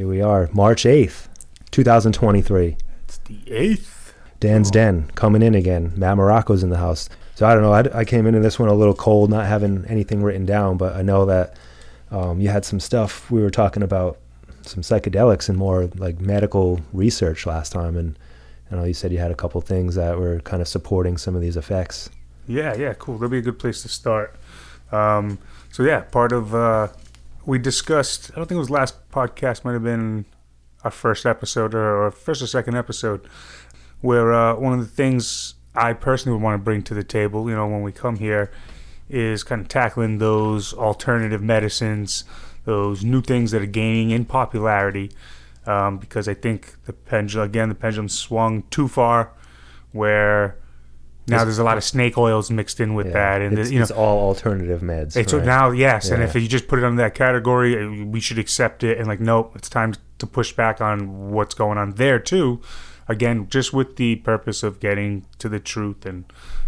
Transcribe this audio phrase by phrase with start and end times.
[0.00, 1.28] Here we are, March 8th,
[1.72, 2.78] 2023.
[3.04, 4.14] It's the eighth.
[4.40, 4.72] Dan's Oh.
[4.72, 5.92] Den coming in again.
[5.94, 7.10] Matt Marrocco's in the house.
[7.34, 7.74] So I don't know.
[7.74, 10.96] I, I came into this one a little cold, not having anything written down, but
[10.96, 11.54] I know that
[12.10, 13.30] um, you had some stuff.
[13.30, 14.16] We were talking about
[14.62, 18.18] some psychedelics and more like medical research last time, and
[18.72, 21.34] I know you said you had a couple things that were kind of supporting some
[21.34, 22.08] of these effects.
[22.48, 23.18] Yeah, yeah, cool.
[23.18, 24.34] That'd be a good place to start.
[24.92, 25.38] Um,
[25.70, 26.88] so yeah, part of uh,
[27.46, 28.30] we discussed.
[28.32, 29.64] I don't think it was last podcast.
[29.64, 30.24] Might have been
[30.84, 33.26] our first episode or, first or second episode,
[34.00, 37.48] where uh, one of the things I personally would want to bring to the table,
[37.48, 38.50] you know, when we come here,
[39.08, 42.24] is kind of tackling those alternative medicines,
[42.64, 45.10] those new things that are gaining in popularity.
[45.66, 49.32] Um, because I think the pendulum again, the pendulum swung too far,
[49.92, 50.56] where
[51.30, 53.74] now there's a lot of snake oils mixed in with Yeah, that, and it's, the,
[53.74, 55.16] you know, it's all alternative meds.
[55.16, 55.44] it's right?
[55.44, 58.82] now yes, and if you just put it under that category, uh, we should accept
[58.84, 58.98] it.
[58.98, 62.60] And like, nope, it's time to push back on what's going on there too.
[63.08, 66.24] Again, just with the purpose of getting to the truth and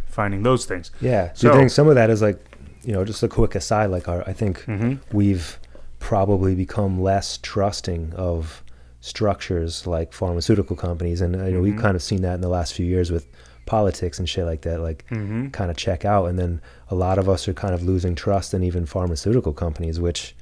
[0.06, 0.90] finding those things.
[1.00, 1.26] Yeah.
[1.28, 2.38] Do So- you think some of that is like,
[2.84, 3.86] you know, just a quick aside?
[3.90, 4.98] Like, our, I think Mhm.
[5.12, 5.58] we've
[6.00, 8.62] probably become less trusting of
[9.00, 11.80] structures like pharmaceutical companies, and you know, we've Mhm.
[11.80, 13.26] kind of seen that in the last few years with
[13.66, 14.80] politics and shit like that.
[14.80, 15.48] Like, Mm-hmm.
[15.48, 16.60] kind of check out, and then
[16.90, 20.34] a lot of us are kind of losing trust in even pharmaceutical companies, which.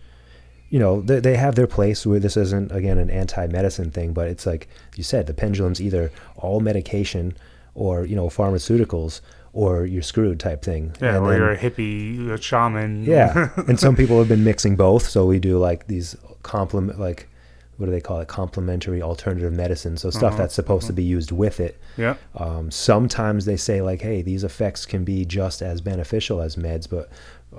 [0.72, 4.12] You know, they, they have their place where this isn't, again, an anti medicine thing,
[4.12, 7.36] but it's like you said, the pendulum's either all medication
[7.74, 9.20] or, you know, pharmaceuticals
[9.52, 10.94] or you're screwed type thing.
[11.02, 13.02] Yeah, And or then- you're a hippie, a shaman.
[13.02, 15.08] yeah, and some people have been mixing both.
[15.08, 17.26] So we do like these complement, like
[17.80, 18.28] what do they call it?
[18.28, 19.96] Complementary alternative medicine.
[19.96, 21.78] So stuff Uh-huh, that's supposed to be used with it.
[21.96, 22.16] yeah.
[22.36, 26.86] Um, sometimes they say like, hey, these effects can be just as beneficial as meds,
[26.88, 27.08] but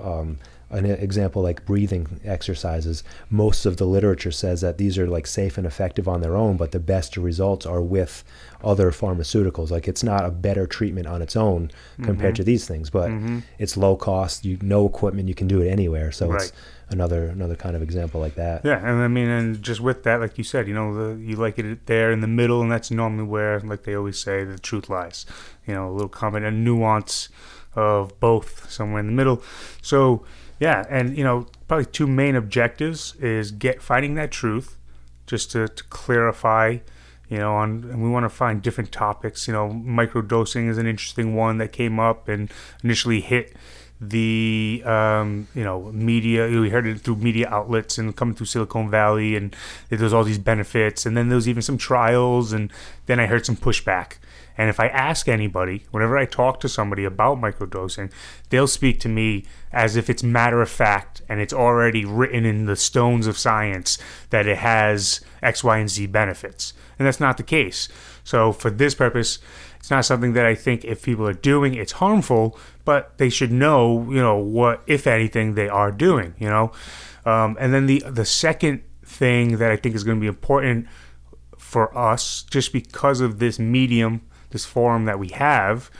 [0.00, 0.38] um,
[0.70, 5.58] an example like breathing exercises, most of the literature says that these are like safe
[5.58, 8.24] and effective on their own, but the best results are with
[8.64, 9.70] other pharmaceuticals.
[9.70, 11.70] Like it's not a better treatment on its own
[12.02, 12.36] compared Mhm.
[12.38, 13.42] to these things, but Mhm.
[13.58, 14.44] it's low cost.
[14.46, 16.10] You no equipment, you can do it anywhere.
[16.12, 16.52] So it's Right.
[16.92, 18.64] Another another kind of example like that.
[18.64, 21.36] Yeah, and I mean, and just with that, like you said, you know, the, you
[21.36, 24.58] like it there in the middle, and that's normally where, like they always say, the
[24.58, 25.26] truth lies.
[25.66, 27.28] You know, a little comment, a nuance
[27.74, 29.42] of both somewhere in the middle.
[29.80, 30.24] So,
[30.60, 34.76] yeah, and you know, probably two main objectives is get finding that truth,
[35.26, 36.78] just to, to clarify.
[37.28, 39.48] You know, on and we want to find different topics.
[39.48, 42.50] You know, microdosing is an interesting one that came up and
[42.84, 43.54] initially hit
[44.02, 46.48] the um, you know media.
[46.48, 49.54] We heard it through media outlets and coming through Silicon Valley, and
[49.88, 51.06] there's all these benefits.
[51.06, 52.72] And then there was even some trials, and
[53.06, 54.16] then I heard some pushback.
[54.58, 58.12] And if I ask anybody, whenever I talk to somebody about microdosing,
[58.50, 62.66] they'll speak to me as if it's matter of fact and it's already written in
[62.66, 63.96] the stones of science
[64.28, 66.74] that it has X, Y, and Z benefits.
[66.98, 67.88] And that's not the case.
[68.24, 69.38] So for this purpose,
[69.82, 73.50] it's not something that I think if people are doing, it's harmful, but they should
[73.50, 76.70] know, you know, what, if anything, they are doing, you know?
[77.26, 80.86] Um, and then the, the second thing that I think is going to be important
[81.58, 84.20] for us, just because of this medium,
[84.50, 85.90] this forum that we have,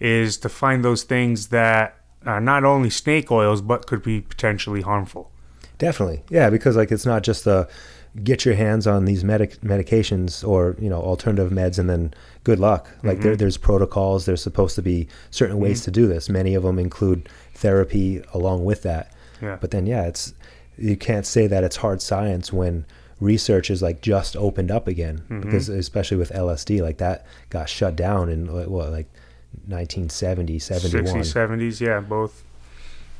[0.00, 4.80] is to find those things that are not only snake oils, but could be potentially
[4.80, 5.30] harmful.
[5.78, 7.68] Definitely, yeah, because like it's not just the
[8.24, 12.12] get your hands on these medic- medications or you know alternative meds and then
[12.44, 12.88] good luck.
[13.02, 13.38] Like there, mm-hmm.
[13.38, 14.26] there's protocols.
[14.26, 15.84] There's supposed to be certain ways mm-hmm.
[15.86, 16.28] to do this.
[16.28, 19.12] Many of them include therapy along with that.
[19.40, 19.56] Yeah.
[19.60, 20.34] But then yeah, it's
[20.76, 22.86] you can't say that it's hard science when
[23.20, 25.40] research is like just opened up again mm-hmm.
[25.40, 29.08] because especially with LSD like that got shut down in like, what like
[29.66, 32.44] 1970 71 60s, 70s, yeah, both.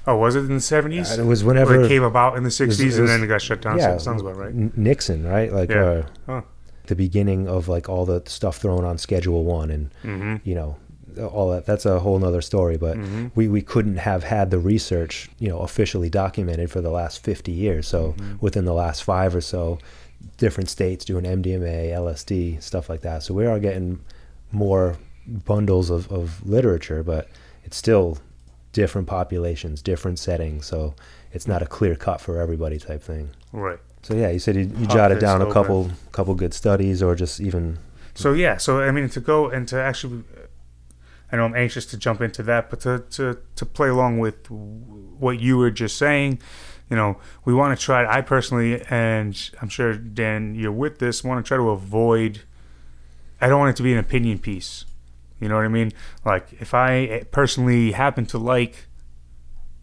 [0.09, 1.19] Oh, was it in the 70s?
[1.19, 3.61] It was Or whenever it came about in the 60s and then it got shut
[3.63, 3.79] down.
[3.81, 4.55] so it sounds about right.
[4.77, 5.53] Nixon, right?
[5.53, 5.85] Like Yeah.
[5.85, 6.43] uh, Huh.
[6.87, 10.77] the beginning of like all the stuff thrown on Schedule One, and hmm you know
[11.33, 11.67] all that.
[11.67, 12.77] That's a whole nother story.
[12.79, 13.33] But Mhm.
[13.35, 17.53] we we couldn't have had the research, you know, officially documented for the last fifty
[17.53, 17.87] years.
[17.89, 18.35] So Mm-hmm.
[18.41, 19.79] within the last five or so,
[20.39, 23.23] different states doing MDMA, LSD, stuff like that.
[23.25, 24.01] So we are getting
[24.53, 24.97] more
[25.27, 27.29] bundles of, of literature, but
[27.65, 28.19] it's still
[28.79, 30.65] different populations, different settings.
[30.65, 30.95] So
[31.33, 33.31] it's not a clear cut for everybody type thing.
[33.53, 33.81] Right.
[34.03, 35.53] So yeah, you said you, you jotted down a open.
[35.53, 37.79] couple couple good studies, or just even
[38.15, 40.23] So yeah, so I mean to go and to actually,
[41.33, 44.49] I know I'm anxious to jump into that, but to to to play along with
[44.49, 46.39] what you were just saying,
[46.89, 48.07] you know, we want to try.
[48.07, 52.43] I personally, and I'm sure Dan, you're with this, want to try to avoid.
[53.41, 54.85] I don't want it to be an opinion piece.
[55.41, 55.93] You know what I mean?
[56.25, 58.87] Like if I personally happen to like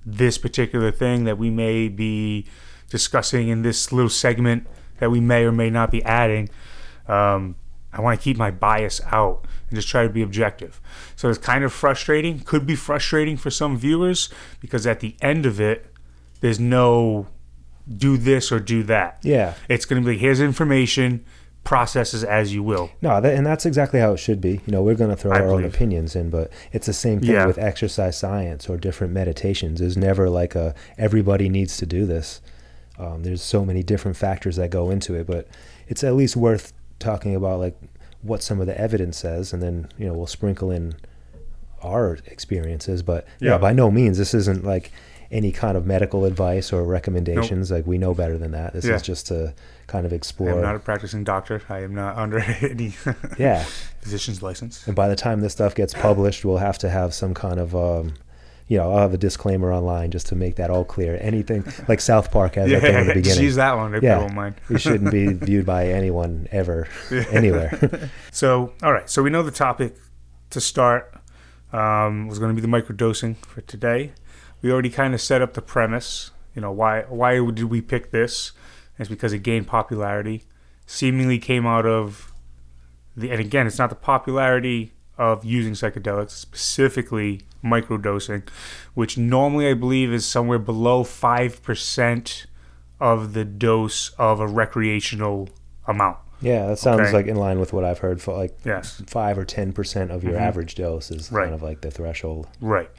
[0.05, 2.45] this particular thing that we may be
[2.89, 4.67] discussing in this little segment,
[4.99, 6.49] that we may or may not be adding,
[7.07, 7.55] um,
[7.91, 10.81] I want to keep my bias out and just try to be objective.
[11.15, 12.39] So it's kind of frustrating.
[12.39, 14.29] Could be frustrating for some viewers
[14.59, 15.91] because at the end of it,
[16.41, 17.27] there's no
[17.97, 19.19] do this or do that.
[19.23, 19.53] Yeah.
[19.69, 21.25] It's going to be here's information,
[21.65, 22.89] processes as you will.
[23.01, 24.61] No, that, and that's exactly how it should be.
[24.65, 27.19] You know, we're going to throw I our own opinions in, but it's the same
[27.19, 27.45] thing Yeah.
[27.45, 29.79] with exercise science or different meditations.
[29.81, 32.39] There's never like a everybody needs to do this.
[32.97, 35.49] Um, there's so many different factors that go into it, but
[35.89, 37.75] it's at least worth talking about like
[38.21, 40.95] what some of the evidence says, and then you know we'll sprinkle in
[41.83, 43.03] our experiences.
[43.03, 43.57] But yeah, Yeah.
[43.57, 44.91] by no means this isn't like
[45.31, 47.71] any kind of medical advice or recommendations.
[47.71, 48.73] Like we know better than that.
[48.73, 48.95] This Yeah.
[48.95, 49.53] is just to
[49.87, 50.51] kind of explore.
[50.51, 51.61] I'm not a practicing doctor.
[51.69, 52.93] I am not under any
[53.37, 53.63] yeah.
[54.01, 54.85] physician's license.
[54.87, 57.75] And by the time this stuff gets published, we'll have to have some kind of,
[57.75, 58.13] um,
[58.67, 61.17] you know, I'll have a disclaimer online just to make that all clear.
[61.21, 63.43] Anything like South Park has that thing in the beginning.
[63.43, 63.93] use that one.
[63.93, 64.19] If Yeah.
[64.19, 64.55] don't mind.
[64.69, 66.87] it shouldn't be viewed by anyone ever,
[67.31, 68.09] anywhere.
[68.31, 69.09] So, all right.
[69.09, 69.95] So we know the topic
[70.49, 71.13] to start
[71.73, 74.13] um, was going to be the microdosing for today.
[74.61, 76.31] We already kind of set up the premise.
[76.55, 78.53] You know, why why did we pick this?
[78.97, 80.43] It's because it gained popularity.
[80.85, 82.31] Seemingly came out of
[83.15, 88.47] the, and again, it's not the popularity of using psychedelics, specifically microdosing,
[88.93, 92.45] which normally I believe is somewhere below five percent
[92.99, 95.49] of the dose of a recreational
[95.87, 96.17] amount.
[96.45, 97.11] Yeah, that sounds Okay.
[97.11, 98.21] like in line with what I've heard.
[98.21, 99.01] For like Yes.
[99.07, 100.41] five or ten percent of your Mhm.
[100.41, 101.43] average dose is Right.
[101.45, 102.47] kind of like the threshold.
[102.61, 102.89] Right.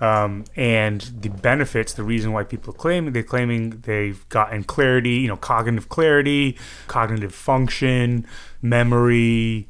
[0.00, 5.28] Um, and the benefits, the reason why people claim they're claiming they've gotten clarity, you
[5.28, 6.56] know, cognitive clarity,
[6.88, 8.26] cognitive function,
[8.62, 9.66] memory.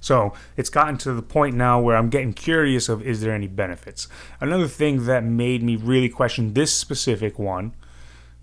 [0.00, 3.46] So it's gotten to the point now where I'm getting curious of is there any
[3.46, 4.08] benefits.
[4.40, 7.72] Another thing that made me really question this specific one,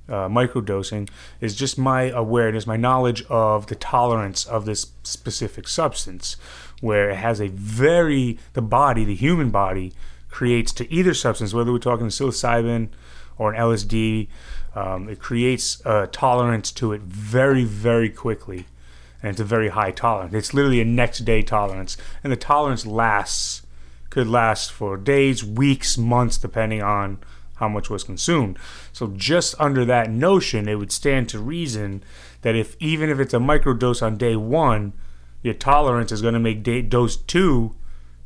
[0.10, 1.10] uh, microdosing,
[1.40, 6.36] is just my awareness, my knowledge of the tolerance of this specific substance,
[6.82, 9.94] where it has a very the body, the human body,
[10.30, 12.90] creates to either substance, whether we're talking psilocybin
[13.38, 14.28] or an LSD,
[14.76, 18.66] um, it creates a tolerance to it very, very quickly.
[19.22, 20.34] And it's a very high tolerance.
[20.34, 21.98] It's literally a next day tolerance.
[22.24, 23.64] And the tolerance lasts,
[24.10, 27.20] could last for days, weeks, months, depending on
[27.60, 28.58] how much was consumed.
[28.92, 32.04] So just under that notion, it would stand to reason
[32.42, 34.94] that if even if it's a microdose on day one,
[35.44, 37.76] your tolerance is going to make day, dose two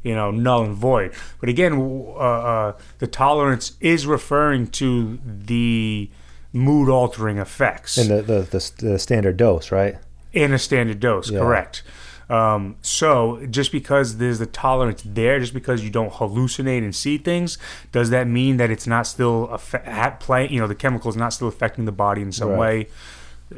[0.04, 1.14] you know, null and void.
[1.40, 6.10] But again, uh, uh, the tolerance is referring to the
[6.52, 9.96] mood altering effects And the the, the, the standard dose, right?
[10.34, 11.40] in a standard dose, Yeah.
[11.40, 11.84] correct.
[12.30, 17.18] Um, so just because there's the tolerance there, just because you don't hallucinate and see
[17.18, 17.58] things,
[17.92, 20.48] does that mean that it's not still affe- at play?
[20.50, 22.60] You know, the chemical is not still affecting the body in some Right.
[22.60, 22.88] way.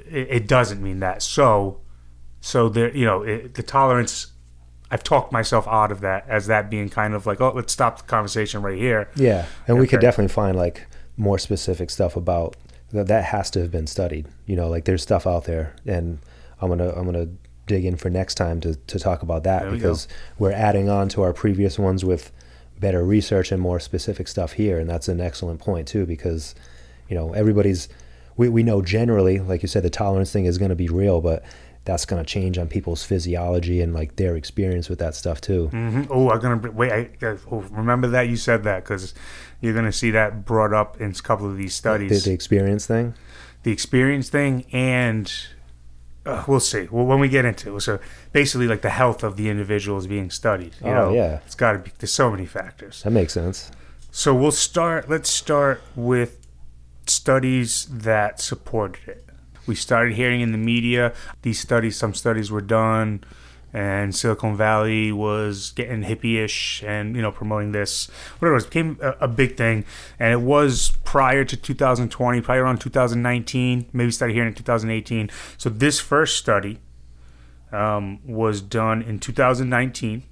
[0.09, 1.21] It, it doesn't mean that.
[1.21, 1.79] So,
[2.41, 4.31] so there, you know, it, the tolerance.
[4.91, 7.97] I've talked myself out of that as that being kind of like, oh, let's stop
[7.97, 9.09] the conversation right here.
[9.15, 10.85] Yeah, and we could definitely find like
[11.17, 12.55] more specific stuff about
[12.91, 13.07] that.
[13.07, 14.27] That has to have been studied.
[14.45, 16.19] You know, like there's stuff out there, and
[16.61, 17.29] I'm gonna I'm gonna
[17.67, 20.07] dig in for next time to to talk about that There because
[20.37, 22.31] we're adding on to our previous ones with
[22.79, 26.53] better research and more specific stuff here, and that's an excellent point too because
[27.09, 27.87] you know everybody's
[28.37, 31.21] we we know generally, like you said, the tolerance thing is going to be real,
[31.21, 31.43] but
[31.85, 35.69] that's going to change on people's physiology and like their experience with that stuff too.
[35.71, 36.03] Mm-hmm.
[36.09, 36.91] Oh, I'm gonna wait.
[36.91, 39.13] I, I- oh, remember that you said that because
[39.61, 42.23] you're gonna see that brought up in a couple of these The, studies.
[42.25, 43.13] the experience thing.
[43.63, 45.31] the experience thing and
[46.25, 47.99] uh, we'll see well, when we get into it so
[48.33, 51.39] basically like the health of the individual is being studied you Oh, know yeah.
[51.45, 53.71] it's got to be there's so many factors That makes sense.
[54.11, 56.45] so we'll start let's start with
[57.07, 59.25] studies that supported it
[59.67, 61.13] we started hearing in the media
[61.43, 63.23] these studies some studies were done
[63.75, 68.07] and Silicon Valley was getting hippie-ish and you know promoting this.
[68.39, 69.83] Whatever it was, became a, a big thing.
[70.17, 75.69] And it was prior to 2020 probably around 2019 maybe started here in 2018 so
[75.69, 76.79] this first study
[77.71, 80.23] um, was done in 2019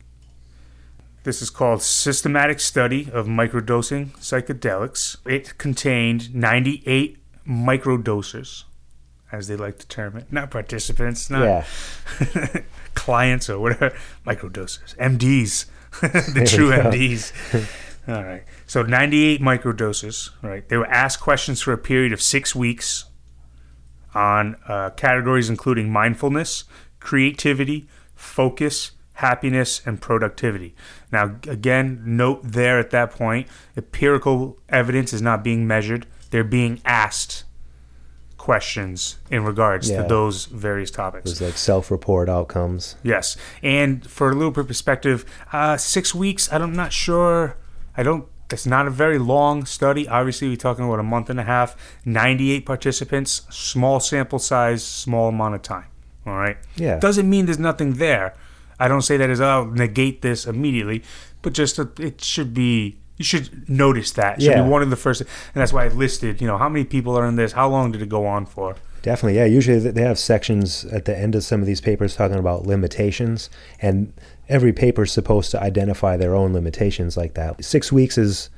[1.24, 5.16] this is called Systematic Study of Microdosing Psychedelics.
[5.26, 8.66] It contained 98 microdosers,
[9.34, 10.32] as they like to term it.
[10.32, 12.62] Not participants, not Yeah.
[12.94, 13.98] clients or whatever.
[14.26, 14.96] Microdosers.
[14.98, 15.66] MDs.
[16.02, 16.70] the true.
[16.70, 17.34] MDs.
[18.08, 18.44] All right.
[18.68, 20.68] So 98 microdoses, right?
[20.70, 23.06] They were asked questions for a period of six weeks
[24.14, 26.66] on uh, categories including mindfulness,
[27.00, 30.76] creativity, focus, happiness, and productivity.
[31.12, 36.06] Now, again, note there at that point, empirical evidence is not being measured.
[36.30, 37.46] They're being asked
[38.44, 40.02] questions in regards Yeah.
[40.02, 41.24] to those various topics.
[41.26, 42.96] There's like self-report outcomes.
[43.02, 45.24] Yes, and for a little bit of perspective,
[45.54, 46.52] uh, six weeks.
[46.52, 47.56] I'm not sure.
[47.96, 48.26] I don't.
[48.50, 50.10] That's not a very long study.
[50.10, 51.70] Obviously, we're talking about a month and a half.
[52.04, 55.86] 98 participants, small sample size, small amount of time.
[56.28, 56.58] All right.
[56.76, 57.00] Yeah.
[57.00, 58.34] Doesn't mean there's nothing there.
[58.78, 61.02] I don't say that as I'll negate this immediately,
[61.42, 62.98] but just that it should be.
[63.24, 64.38] You should notice that.
[64.38, 64.64] It should Yeah.
[64.64, 66.42] be one of the first, and that's why I listed.
[66.42, 67.54] You know, how many people are in this?
[67.54, 68.76] How long did it go on for?
[69.02, 69.46] Definitely, yeah.
[69.46, 73.50] Usually they have sections at the end of some of these papers talking about limitations,
[73.82, 74.12] and
[74.50, 77.64] every paper is supposed to identify their own limitations like that.
[77.64, 78.50] Six weeks is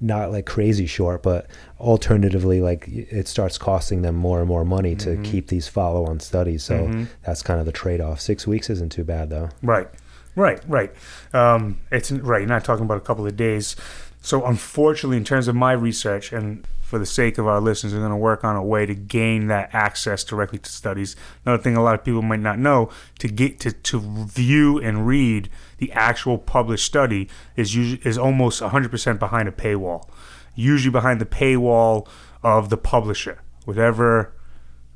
[0.00, 1.46] not like crazy short, but
[1.78, 6.62] alternatively, like it starts costing them more and more money to keep these follow-on studies.
[6.64, 8.20] So that's kind of the trade-off.
[8.20, 9.50] Six weeks isn't too bad though.
[9.62, 9.88] Right,
[10.34, 10.92] right, right.
[11.32, 12.40] Um, it's right.
[12.40, 13.76] You're not talking about a couple of days.
[14.24, 17.98] So unfortunately, in terms of my research, and for the sake of our listeners, we're
[17.98, 21.14] going to work on a way to gain that access directly to studies.
[21.44, 22.88] Another thing a lot of people might not know
[23.18, 28.62] to get to to view and read the actual published study is usually is almost
[28.62, 30.08] 100% behind a paywall.
[30.54, 32.08] Usually behind the paywall
[32.42, 34.32] of the publisher, whatever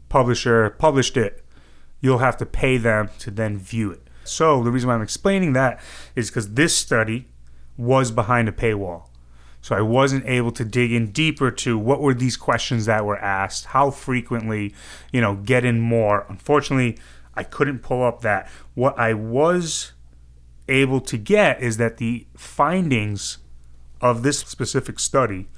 [0.08, 1.44] publisher published it
[2.00, 4.08] you'll have to pay them to then view it.
[4.24, 5.80] So the reason why I'm explaining that
[6.16, 7.28] is because this study
[7.76, 9.08] was behind a paywall.
[9.60, 13.18] So I wasn't able to dig in deeper to what were these questions that were
[13.18, 14.74] asked, how frequently,
[15.12, 16.24] you know, get in more.
[16.28, 16.98] Unfortunately,
[17.34, 18.48] I couldn't pull up that.
[18.74, 19.92] What I was
[20.68, 23.38] able to get is that the findings
[24.00, 25.48] of this specific study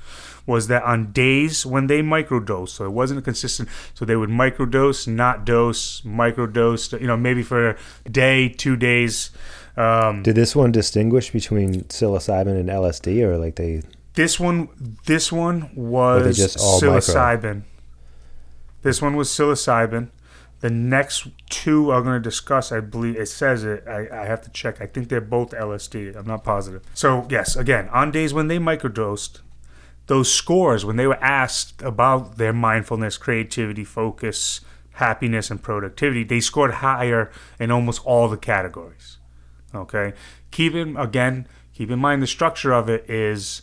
[0.46, 5.06] was that on days when they microdose, so it wasn't consistent, so they would microdose,
[5.06, 9.30] not dose, microdose, you know, maybe for a day, two days.
[9.76, 13.82] Um, Did this one distinguish between psilocybin and LSD, or like they?
[14.14, 14.68] this one,
[15.06, 16.98] this one was just all micro?
[16.98, 17.62] psilocybin.
[18.82, 20.10] This one was psilocybin.
[20.60, 23.84] The next two I'm going to discuss, I believe it says it.
[23.88, 24.80] I, I have to check.
[24.80, 26.14] I think they're both LSD.
[26.16, 26.82] I'm not positive.
[26.92, 29.40] So yes, again, on days when they microdosed,
[30.06, 34.60] those scores when they were asked about their mindfulness, creativity, focus,
[34.94, 39.16] happiness, and productivity, they scored higher in almost all the categories.
[39.74, 40.14] Okay,
[40.50, 43.62] keep in again, keep in mind the structure of it is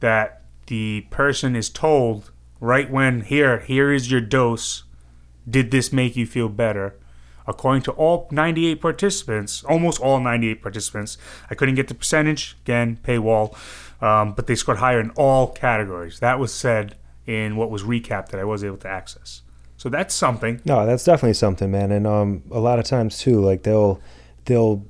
[0.00, 2.30] that the person is told
[2.60, 4.84] right when here, here is your dose.
[5.48, 6.94] Did this make you feel better?
[7.46, 11.18] According to all 98 participants, almost all 98 participants,
[11.50, 13.54] I couldn't get the percentage again, paywall,
[14.02, 16.20] um, but they scored higher in all categories.
[16.20, 16.96] That was said
[17.26, 19.42] in what was recapped that I was able to access.
[19.76, 20.62] So that's something.
[20.64, 21.92] No, that's definitely something, man.
[21.92, 24.00] And um, a lot of times too, like they'll
[24.46, 24.86] they'll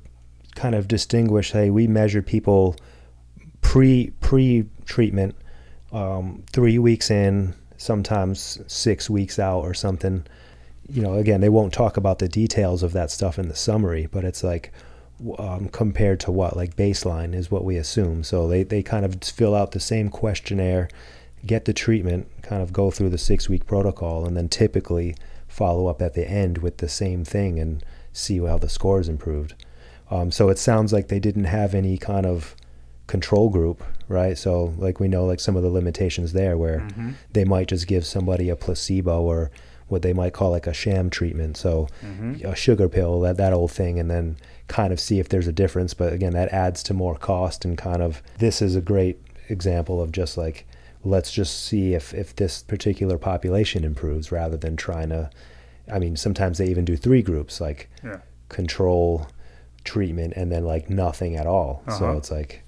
[0.55, 1.51] kind of distinguish.
[1.51, 2.75] Hey, we measure people
[3.61, 5.35] pre pre treatment,
[5.91, 10.25] um, three weeks in, sometimes six weeks out or something.
[10.89, 14.07] You know, again, they won't talk about the details of that stuff in the summary,
[14.11, 14.71] but it's like
[15.37, 18.23] um, compared to what like baseline is what we assume.
[18.23, 20.89] So they they kind of fill out the same questionnaire,
[21.45, 25.15] get the treatment, kind of go through the six week protocol, and then typically
[25.47, 29.53] follow up at the end with the same thing and see how the scores improved.
[30.11, 32.55] Um, so it sounds like they didn't have any kind of
[33.07, 34.37] control group, right?
[34.37, 37.11] So like we know like some of the limitations there where Mm-hmm.
[37.33, 39.51] they might just give somebody a placebo or
[39.87, 41.57] what they might call like a sham treatment.
[41.57, 42.45] So Mm-hmm.
[42.45, 45.51] a sugar pill, that that old thing, and then kind of see if there's a
[45.53, 45.93] difference.
[45.93, 49.19] But again, that adds to more cost and kind of this is a great
[49.49, 50.65] example of just like
[51.03, 55.29] let's just see if if this particular population improves rather than trying to.
[55.91, 58.21] I mean, sometimes they even do three groups like Yeah.
[58.49, 59.27] control,
[59.85, 61.81] treatment, and then like nothing at all.
[61.87, 62.17] So Uh-huh.
[62.17, 62.63] it's like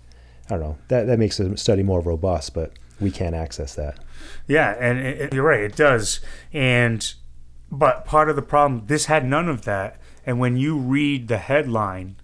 [0.50, 2.71] I don't know that that makes the study more robust, but
[3.01, 4.00] we can't access that.
[4.47, 6.19] Yeah, and it, it- you're right, it does.
[6.53, 7.13] And
[7.71, 10.00] but part of the problem, this had none of that.
[10.25, 12.15] And when you read the headline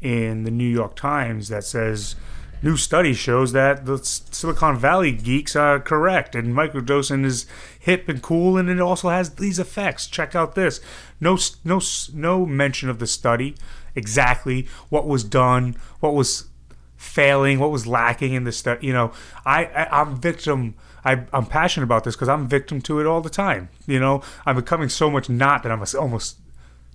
[0.00, 2.14] in the New York Times that says
[2.62, 7.46] new study shows that the Silicon Valley geeks are correct and microdosing is
[7.78, 10.06] hip and cool and it also has these effects.
[10.06, 10.80] Check out this.
[11.20, 11.80] No no
[12.14, 13.56] no mention of the study,
[13.94, 16.46] exactly what was done, what was
[16.96, 18.86] failing, what was lacking in the study.
[18.86, 19.12] You know,
[19.44, 20.74] I, I I'm victim.
[21.04, 23.70] I, I'm passionate about this because I'm victim to it all the time.
[23.86, 26.38] You know, I'm becoming so much not that I'm almost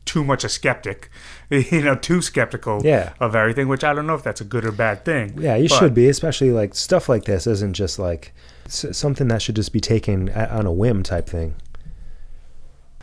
[0.07, 1.09] too much a skeptic.
[1.49, 3.13] You know, too skeptical Yeah.
[3.21, 5.33] of everything, which I don't know if that's a good or bad thing.
[5.39, 8.33] Yeah, you But- should be, especially like stuff like this isn't just like
[8.67, 11.55] something that should just be taken on a whim type thing.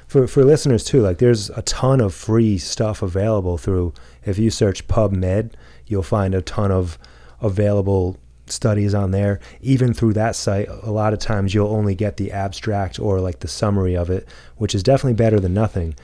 [0.06, 3.94] For for listeners too, like there's a ton of free stuff available through.
[4.25, 5.52] If you search PubMed,
[5.87, 6.99] you'll find a ton of
[7.40, 9.40] available studies on there.
[9.62, 13.40] Even through that site, a lot of times you'll only get the abstract or like
[13.40, 15.94] the summary of it, which is definitely better than nothing.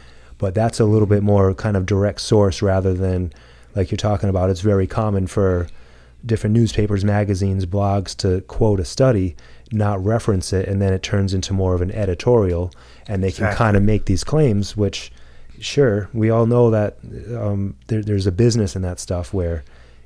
[0.40, 3.32] But that's a little bit more kind of direct source rather than
[3.76, 4.50] like you're talking about.
[4.50, 5.68] It's very common for
[6.24, 9.36] different newspapers, magazines, blogs to quote a study,
[9.70, 12.72] not reference it, and then it turns into more of an editorial,
[13.06, 15.12] and they can kind of make these claims, which
[15.60, 16.96] sure we all know that
[17.36, 19.62] um, there, there's a business in that stuff where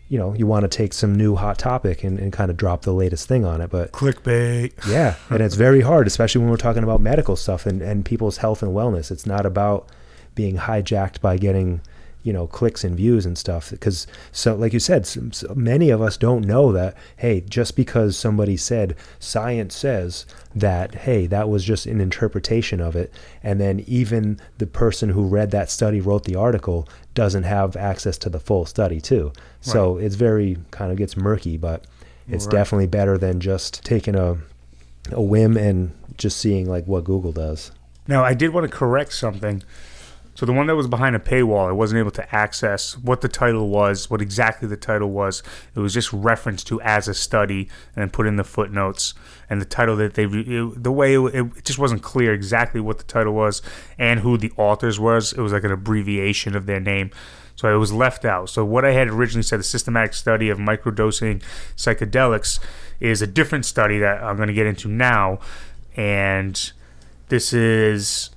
[0.08, 2.82] you know you want to take some new hot topic and, and kind of drop
[2.82, 4.72] the latest thing on it but Clickbait.
[4.88, 8.38] yeah and it's very hard especially when we're talking about medical stuff and, and people's
[8.38, 9.88] health and wellness it's not about
[10.34, 11.80] being hijacked by getting
[12.22, 15.90] you know clicks and views and stuff because so like you said some, so many
[15.90, 20.24] of us don't know that hey just because somebody said science says
[20.54, 23.12] that hey that was just an interpretation of it
[23.42, 28.16] and then even the person who read that study wrote the article doesn't have access
[28.16, 31.84] to the full study too so it's very kind of gets murky but
[32.26, 32.52] it's Right.
[32.52, 34.38] definitely better than just taking a
[35.12, 37.70] a whim and just seeing like what Google does.
[38.08, 39.62] Now, I did want to correct something.
[40.34, 43.28] So the one that was behind a paywall, I wasn't able to access what the
[43.28, 45.42] title was, what exactly the title was.
[45.76, 49.14] It was just referenced to as a study, and then put in the footnotes
[49.48, 50.24] and the title that they.
[50.24, 53.62] It, the way it, it just wasn't clear exactly what the title was
[53.98, 55.32] and who the authors was.
[55.32, 57.10] It was like an abbreviation of their name.
[57.56, 58.50] So it was left out.
[58.50, 61.42] So what I had originally said, a systematic study of microdosing
[61.76, 62.58] psychedelics,
[62.98, 65.38] is a different study that I'm going to get into now,
[65.96, 66.72] and
[67.28, 68.30] this is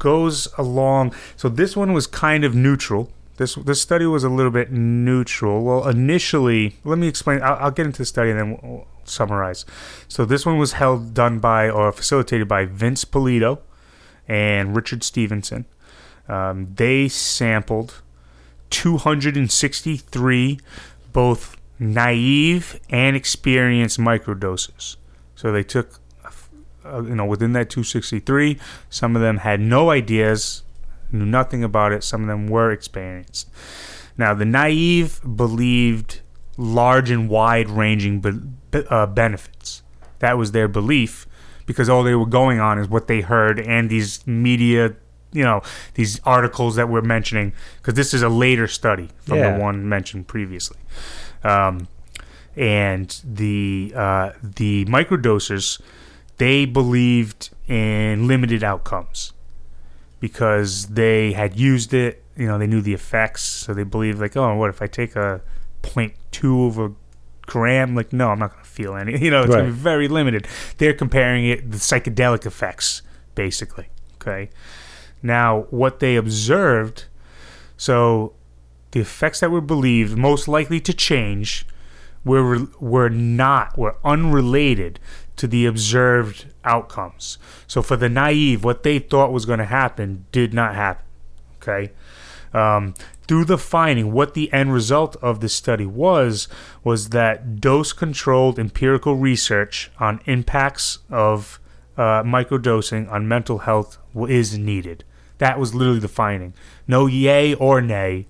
[0.00, 1.14] goes along.
[1.36, 3.12] So this one was kind of neutral.
[3.36, 5.62] This this study was a little bit neutral.
[5.62, 7.40] Well, initially, let me explain.
[7.42, 9.64] I'll, I'll get into the study and then we'll, summarize.
[10.08, 13.58] So this one was held, done by, or facilitated by Vince Polito
[14.28, 15.66] and Richard Stevenson.
[16.28, 18.02] Um, they sampled
[18.70, 20.60] 263
[21.12, 24.96] both naive and experienced microdoses.
[25.34, 25.98] So they took,
[26.92, 30.62] uh, you know, within that 263, some of them had no ideas,
[31.12, 32.02] knew nothing about it.
[32.04, 33.48] Some of them were experienced.
[34.16, 36.20] Now, the naive believed
[36.56, 39.82] large and wide ranging be- be- uh, benefits.
[40.18, 41.26] That was their belief
[41.66, 44.94] because all they were going on is what they heard and these media,
[45.32, 45.62] you know,
[45.94, 49.56] these articles that we're mentioning because this is a later study from Yeah.
[49.56, 50.78] the one mentioned previously.
[51.42, 51.88] Um,
[52.56, 55.80] and the uh, the microdosers,
[56.40, 59.34] they believed in limited outcomes
[60.20, 62.24] because they had used it.
[62.34, 65.16] You know, they knew the effects, so they believed like, oh, what if I take
[65.16, 65.42] a
[65.82, 66.92] 0.2 of a
[67.42, 67.94] gram?
[67.94, 69.18] Like, no, I'm not going to feel any.
[69.22, 70.48] You know, it's going to be very limited.
[70.78, 73.02] They're comparing it the psychedelic effects,
[73.34, 73.88] basically.
[74.14, 74.48] Okay.
[75.22, 77.04] Now, what they observed,
[77.76, 78.32] so
[78.92, 81.66] the effects that were believed most likely to change
[82.24, 85.00] were were not were unrelated
[85.36, 87.38] to the observed outcomes.
[87.66, 91.04] So for the naive, what they thought was going to happen did not happen.
[91.62, 91.92] Okay.
[92.52, 92.94] Um,
[93.26, 96.48] through the finding, what the end result of this study was
[96.82, 101.60] was that dose-controlled empirical research on impacts of
[101.96, 105.04] uh, microdosing on mental health is needed.
[105.38, 106.54] That was literally the finding.
[106.88, 108.26] No yay or nay.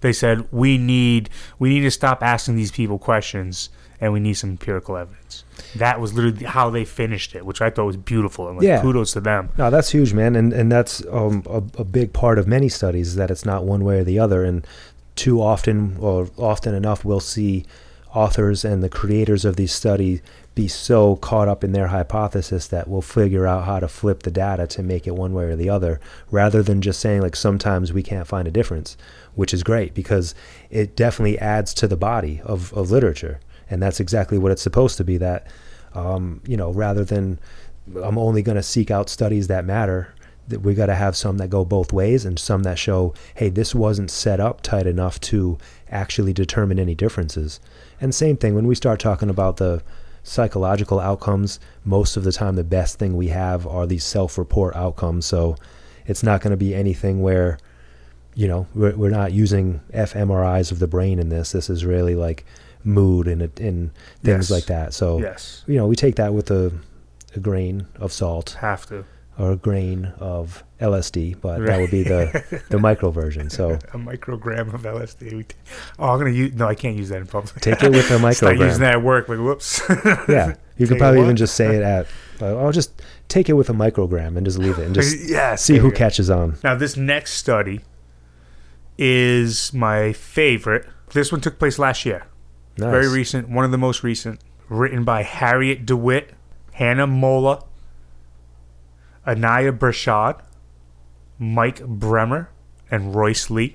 [0.00, 4.34] They said we need we need to stop asking these people questions and we need
[4.34, 5.44] some empirical evidence.
[5.76, 8.48] That was literally how they finished it, which I thought was beautiful.
[8.48, 8.80] And like, Yeah.
[8.80, 9.50] kudos to them.
[9.58, 13.08] No, that's huge, man, and and that's um, a, a big part of many studies
[13.08, 14.66] is that it's not one way or the other, and
[15.16, 17.66] too often or often enough we'll see
[18.14, 20.20] authors and the creators of these studies
[20.54, 24.30] be so caught up in their hypothesis that we'll figure out how to flip the
[24.30, 27.92] data to make it one way or the other rather than just saying like sometimes
[27.92, 28.96] we can't find a difference
[29.34, 30.34] which is great because
[30.70, 33.40] it definitely adds to the body of, of literature.
[33.68, 35.46] And that's exactly what it's supposed to be that
[35.94, 37.38] um, you know rather than
[38.02, 40.14] i'm only going to seek out studies that matter
[40.48, 43.48] that we got to have some that go both ways and some that show hey
[43.48, 45.56] this wasn't set up tight enough to
[45.90, 47.60] actually determine any differences.
[48.00, 49.82] And same thing when we start talking about the
[50.22, 55.24] psychological outcomes most of the time the best thing we have are these self-report outcomes.
[55.26, 55.56] So
[56.06, 57.58] it's not going to be anything where
[58.34, 62.14] you know we're, we're not using fMRIs of the brain in this this is really
[62.14, 62.44] like
[62.84, 63.90] mood and and
[64.22, 64.50] things Yes.
[64.50, 66.72] like that so Yes, you know we take that with a,
[67.34, 69.04] a grain of salt have to.
[69.38, 73.50] or a grain of LSD, but that would be the the micro version.
[73.50, 75.44] So a microgram of LSD.
[75.98, 76.54] Oh, I'm gonna use.
[76.54, 77.60] No, I can't use that in public.
[77.60, 78.34] take it with a microgram.
[78.34, 79.28] Start using that at work.
[79.28, 79.82] Like, whoops.
[80.26, 82.06] Yeah, you could probably even just say it at.
[82.40, 85.54] Uh, I'll just take it with a microgram and just leave it and just yeah.
[85.54, 86.56] see who catches on.
[86.64, 87.80] Now, this next study
[89.00, 90.86] is my favorite.
[91.12, 92.26] This one took place last year.
[92.76, 92.90] Nice.
[92.90, 96.32] Very recent, one of the most recent, written by Harriet de Wit,
[96.72, 97.64] Hannah Molla,
[99.26, 100.40] Anaya Bershad,
[101.38, 102.48] Mike Bremmer,
[102.90, 103.74] and Royce Lee.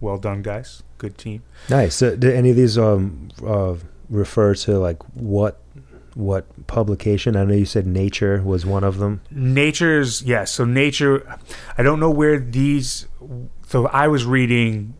[0.00, 0.82] Well done, guys.
[0.98, 1.42] Good team.
[1.68, 1.94] Nice.
[1.94, 3.76] So, do any of these um uh,
[4.08, 5.60] refer to like what
[6.14, 7.36] what publication?
[7.36, 9.20] I know you said Nature was one of them.
[9.30, 10.52] Nature's yes.
[10.52, 11.38] So nature,
[11.78, 13.06] I don't know where these.
[13.70, 14.94] So I was reading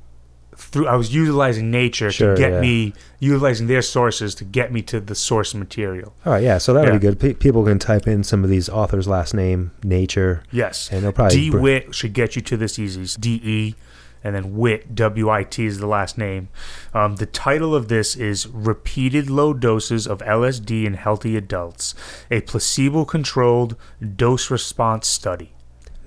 [0.56, 0.86] through.
[0.86, 2.60] I was utilizing nature Sure, to get yeah.
[2.60, 6.14] me utilizing their sources to get me to the source material.
[6.24, 6.58] All right, yeah.
[6.58, 6.98] So that'll Yeah.
[6.98, 7.18] be good.
[7.18, 11.10] Pe- people can type in some of these authors' last name, Nature, Yes, and they'll
[11.10, 11.36] probably.
[11.36, 13.06] D br- Wit should get you to this easy.
[13.18, 13.74] D E,
[14.22, 16.48] and then Wit W I T is the last name.
[16.94, 21.94] Um, the title of this is "Repeated Low Doses of LSD in Healthy Adults:
[22.30, 23.74] A Placebo-Controlled
[24.16, 25.54] Dose Response Study."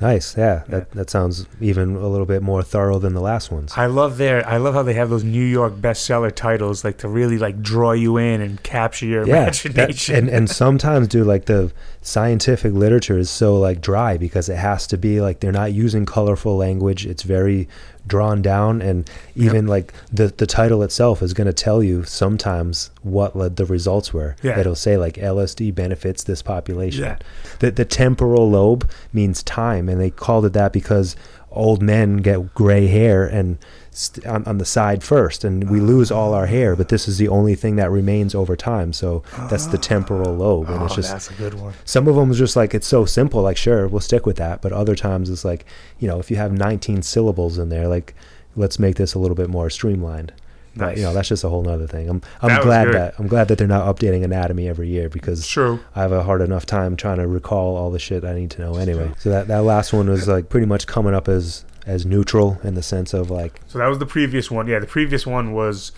[0.02, 0.36] Nice.
[0.36, 3.74] Yeah, that that sounds even a little bit more thorough than the last ones.
[3.78, 4.46] I love their.
[4.46, 7.94] I love how they have those New York bestseller titles, like to really like draw
[7.94, 13.18] you in and capture your yeah, that- and and sometimes, do like the scientific literature
[13.18, 17.06] is so like dry because it has to be like they're not using colorful language.
[17.06, 17.70] It's very
[18.06, 22.92] drawn down, and even like the the title itself is going to tell you sometimes
[23.02, 24.36] what like, the results were.
[24.42, 24.60] Yeah.
[24.60, 27.04] It'll say like LSD benefits this population.
[27.04, 27.18] Yeah.
[27.60, 31.16] The the temporal lobe means time, and they called it that because
[31.52, 33.58] old men get gray hair and
[33.94, 35.84] st- on, on the side first, and we ah.
[35.84, 36.76] lose all our hair.
[36.76, 38.94] But this is the only thing that remains over time.
[38.94, 40.44] So that's the temporal ah.
[40.44, 41.74] lobe, and oh, it's just that's a good one.
[41.86, 43.42] some of them is just like it's so simple.
[43.42, 44.62] Like sure, we'll stick with that.
[44.62, 45.66] But other times it's like
[46.00, 48.14] you know if you have 19 syllables in there, like
[48.56, 50.34] let's make this a little bit more streamlined.
[50.76, 50.98] But Nice.
[50.98, 52.10] you know that's just a whole nother thing.
[52.10, 55.48] I'm I'm was glad that I'm glad that they're not updating anatomy every year because
[55.48, 55.80] True.
[55.96, 58.62] I have a hard enough time trying to recall all the shit I need to
[58.62, 59.12] know anyway.
[59.20, 62.76] So that, that last one was like pretty much coming up as as neutral in
[62.76, 64.67] the sense of like So that was the previous one.
[64.67, 65.91] Yeah, the previous one was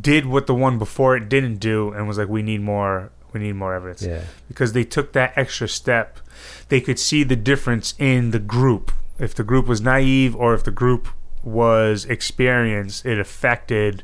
[0.00, 3.10] did what the one before it didn't do, and was like, we need more.
[3.32, 4.02] We need more evidence.
[4.02, 6.18] yeah because they took that extra step.
[6.68, 8.90] They could see the difference in the group.
[9.20, 11.08] If the group was naive or if the group
[11.44, 14.02] was experienced, it affected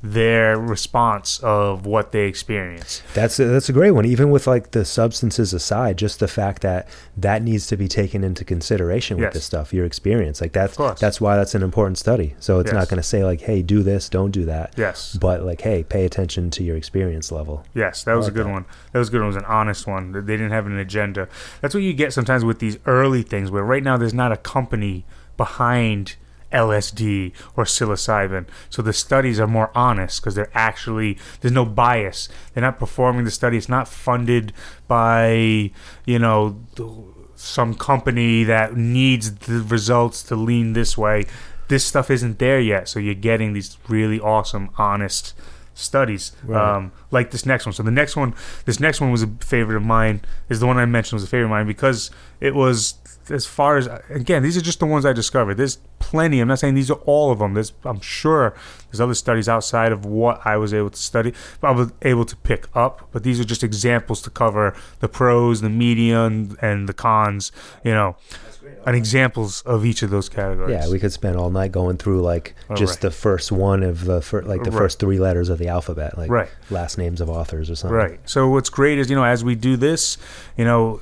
[0.00, 3.02] their response of what they experience.
[3.14, 4.04] That's a, that's a great one.
[4.04, 8.22] Even with like the substances aside, just the fact that that needs to be taken
[8.22, 9.34] into consideration with Yes.
[9.34, 10.40] this stuff, your experience.
[10.40, 12.36] Like that's that's why that's an important study.
[12.38, 14.74] So it's not going to say like, hey, do this, don't do that.
[14.76, 15.16] Yes.
[15.20, 17.64] But like, hey, pay attention to your experience level.
[17.74, 18.52] Yes, that was like a good that.
[18.52, 18.64] one.
[18.92, 19.24] That was a good one.
[19.26, 20.12] It was an honest one.
[20.12, 21.28] They didn't have an agenda.
[21.60, 24.36] That's what you get sometimes with these early things where right now there's not a
[24.36, 25.04] company
[25.36, 26.14] behind
[26.52, 28.46] LSD or psilocybin.
[28.70, 32.28] So the studies are more honest because they're actually, there's no bias.
[32.54, 33.56] They're not performing the study.
[33.56, 34.52] It's not funded
[34.86, 35.70] by,
[36.04, 36.58] you know,
[37.36, 41.26] some company that needs the results to lean this way.
[41.68, 42.88] This stuff isn't there yet.
[42.88, 45.34] So you're getting these really awesome, honest
[45.78, 46.76] studies Right.
[46.76, 47.72] um, like this next one.
[47.72, 50.20] So the next one, this next one was a favorite of mine.
[50.48, 52.10] Is the one I mentioned was a favorite of mine because
[52.40, 52.94] it was
[53.30, 55.56] as far as again, these are just the ones I discovered.
[55.56, 56.40] There's plenty.
[56.40, 57.54] I'm not saying these are all of them.
[57.54, 58.54] There's I'm sure
[58.90, 62.24] there's other studies outside of what I was able to study, but I was able
[62.24, 63.08] to pick up.
[63.12, 67.52] But these are just examples to cover the pros, the media, and, and the cons.
[67.84, 68.16] You know,
[68.86, 70.72] and examples of each of those categories.
[70.72, 73.00] Yeah, we could spend all night going through like Oh, just right.
[73.02, 74.78] the first one of the fir- like the Right.
[74.78, 76.48] first three letters of the alphabet, like Right.
[76.70, 77.96] last names of authors or something.
[77.96, 78.20] Right.
[78.24, 80.18] So what's great is you know as we do this,
[80.56, 81.00] you know,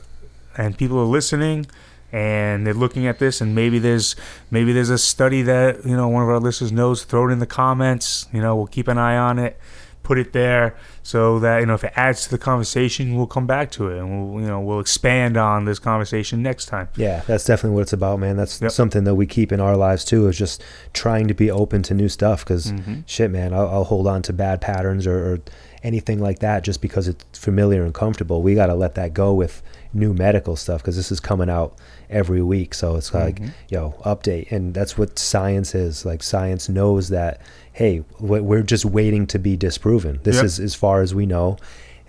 [0.56, 1.66] and people are listening
[2.12, 4.14] and they're looking at this and maybe there's
[4.50, 7.40] maybe there's a study that you know one of our listeners knows throw it in
[7.40, 9.58] the comments you know we'll keep an eye on it
[10.06, 13.44] put it there so that you know if it adds to the conversation we'll come
[13.46, 17.22] back to it and we'll you know we'll expand on this conversation next time Yeah,
[17.26, 18.36] that's definitely what it's about, man.
[18.36, 18.70] That's Yep.
[18.70, 21.92] something that we keep in our lives too, is just trying to be open to
[21.94, 22.44] new stuff.
[22.44, 23.02] Because Mhm.
[23.06, 25.38] shit, man, I'll, I'll hold on to bad patterns or, or
[25.82, 28.42] anything like that just because it's familiar and comfortable.
[28.42, 31.74] We got to let that go with new medical stuff because this is coming out
[32.10, 32.74] every week.
[32.74, 33.50] So it's like, Mhm.
[33.68, 36.04] yo, update, and that's what science is.
[36.04, 37.40] Like science knows that,
[37.72, 40.20] hey, we- we're just waiting to be disproven.
[40.22, 40.44] This Yep.
[40.44, 41.56] is as far as we know.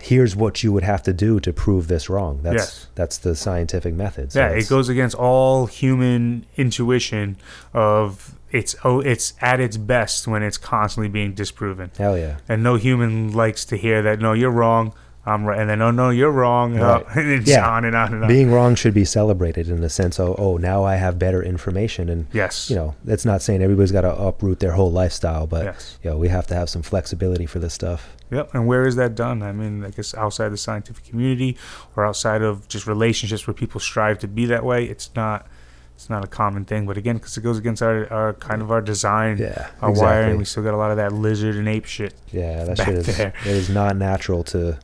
[0.00, 2.38] Here's what you would have to do to prove this wrong.
[2.44, 2.86] That's Yes.
[2.94, 4.30] that's the scientific method.
[4.32, 7.36] So yeah, it goes against all human intuition
[7.74, 11.90] of it's oh it's at its best when it's constantly being disproven.
[11.98, 12.36] Hell yeah.
[12.48, 14.20] and no human likes to hear that.
[14.20, 14.92] No, you're wrong.
[15.28, 16.76] I'm right, and then oh no, you're wrong.
[16.78, 17.04] Right.
[17.16, 17.68] it's Yeah.
[17.68, 18.28] on and on and on.
[18.28, 22.08] Being wrong should be celebrated in the sense of, oh, now I have better information.
[22.08, 25.64] And, yes, you know, that's not saying everybody's got to uproot their whole lifestyle, but,
[25.64, 25.98] Yes.
[26.02, 28.16] you know, we have to have some flexibility for this stuff.
[28.30, 28.54] Yep.
[28.54, 29.42] And where is that done?
[29.42, 31.56] I mean, I guess outside the scientific community
[31.96, 35.46] or outside of just relationships where people strive to be that way, it's not.
[35.94, 38.70] It's not a common thing, but again, because it goes against our, our kind of
[38.70, 40.00] our design, Yeah, our exactly.
[40.00, 42.14] wiring, we still got a lot of that lizard and ape shit.
[42.30, 43.32] Yeah, that shit is there.
[43.44, 44.78] it is not natural to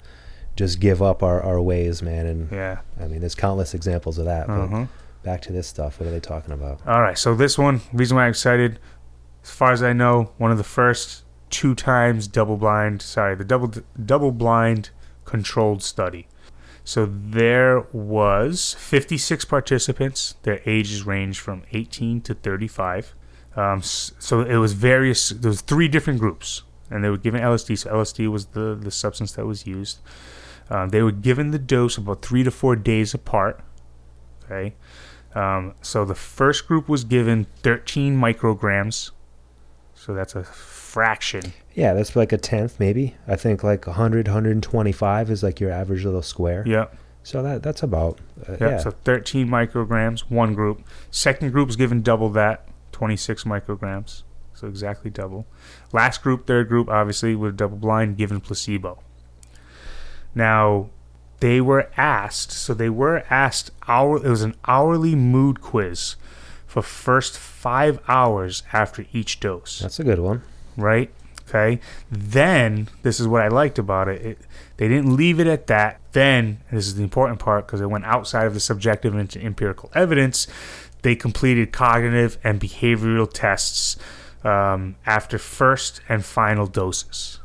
[0.57, 2.27] just give up our, our ways, man.
[2.27, 2.79] And Yeah.
[3.01, 4.47] I mean, there's countless examples of that.
[4.47, 4.87] But Uh-huh.
[5.23, 5.99] back to this stuff.
[6.01, 6.81] What are they talking about?
[6.87, 8.79] All right, so this one, reason why I'm excited,
[9.43, 13.45] as far as I know, one of the first two times double blind, sorry, the
[13.45, 13.73] double
[14.05, 14.91] double blind
[15.25, 16.27] controlled study.
[16.87, 20.35] So there was 56 participants.
[20.43, 23.15] Their ages range from 18 to 35.
[23.57, 25.31] Um, so it was various.
[25.31, 27.79] There was three different groups, and they were given LSD.
[27.79, 30.01] So LSD was the the substance that was used.
[30.71, 33.61] Um, they were given the dose about three to four days apart.
[34.45, 34.75] Okay.
[35.35, 39.11] Um, so the first group was given 13 micrograms.
[39.95, 41.53] So that's a fraction.
[41.75, 43.17] Yeah, that's like a tenth, maybe.
[43.27, 46.63] I think like 100, 125 is like your average little square.
[46.67, 46.87] Yeah.
[47.23, 48.69] So that that's about uh, Yeah.
[48.71, 48.79] yeah.
[48.79, 50.83] So 13 micrograms, one group.
[51.11, 54.23] Second group was given double that, 26 micrograms.
[54.53, 55.47] So exactly double.
[55.93, 59.03] Last group, third group, obviously, with double blind, given placebo.
[60.35, 60.91] Now,
[61.41, 66.17] they were asked, so they were asked, hour, it was an hourly mood quiz
[66.67, 69.79] for first five hours after each dose.
[69.81, 70.43] that's a good one.
[70.77, 71.11] right?
[71.49, 71.81] Okay.
[72.11, 74.23] Then this is what I liked about it.
[74.23, 74.39] it
[74.77, 76.01] they didn't leave it at that.
[76.13, 79.91] Then this is the important part because it went outside of the subjective into empirical
[79.95, 80.47] evidence.
[81.03, 83.97] They completed cognitive and behavioral tests
[84.43, 87.41] um, after first and final doses.